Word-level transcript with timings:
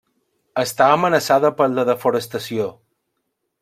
Està 0.61 0.87
amenaçada 0.93 1.53
per 1.61 1.69
la 1.77 1.87
desforestació. 1.93 2.71